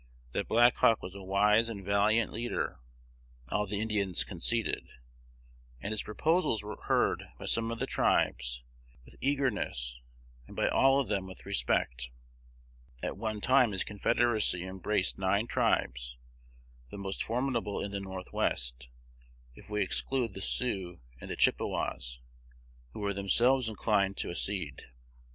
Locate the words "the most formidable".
16.89-17.79